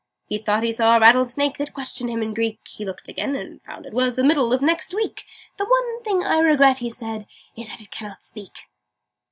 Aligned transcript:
"He 0.25 0.39
thought 0.39 0.63
he 0.63 0.73
saw 0.73 0.97
a 0.97 0.99
Rattlesnake 0.99 1.59
That 1.59 1.75
questioned 1.75 2.09
him 2.09 2.23
in 2.23 2.33
Greek: 2.33 2.67
He 2.67 2.83
looked 2.83 3.07
again, 3.07 3.35
and 3.35 3.61
found 3.61 3.85
it 3.85 3.93
was 3.93 4.15
The 4.15 4.23
Middle 4.23 4.51
of 4.51 4.63
Next 4.63 4.95
Week. 4.95 5.25
'The 5.57 5.65
one 5.65 6.01
thing 6.01 6.23
I 6.23 6.39
regret,' 6.39 6.79
he 6.79 6.89
said, 6.89 7.27
'Is 7.55 7.67
that 7.69 7.81
it 7.81 7.91
cannot 7.91 8.23
speak!" 8.23 8.65